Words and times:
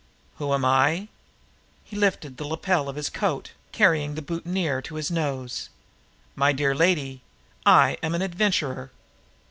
"Who 0.39 0.51
am 0.55 0.65
I?" 0.65 1.09
He 1.83 1.95
lifted 1.95 2.37
the 2.37 2.43
lapel 2.47 2.89
of 2.89 2.95
his 2.95 3.07
coat, 3.07 3.51
carrying 3.71 4.15
the 4.15 4.23
boutonniere 4.23 4.81
to 4.81 4.95
his 4.95 5.11
nose. 5.11 5.69
"My 6.35 6.51
dear 6.53 6.73
lady, 6.73 7.21
I 7.67 7.99
am 8.01 8.15
an 8.15 8.23
adventurer." 8.23 8.89